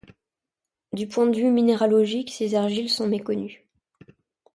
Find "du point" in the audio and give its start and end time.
0.93-1.27